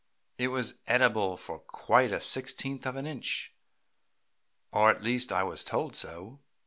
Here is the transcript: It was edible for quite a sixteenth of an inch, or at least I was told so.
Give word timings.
It 0.39 0.47
was 0.47 0.79
edible 0.87 1.37
for 1.37 1.59
quite 1.59 2.11
a 2.11 2.19
sixteenth 2.19 2.87
of 2.87 2.95
an 2.95 3.05
inch, 3.05 3.53
or 4.71 4.89
at 4.89 5.03
least 5.03 5.31
I 5.31 5.43
was 5.43 5.63
told 5.63 5.95
so. 5.95 6.39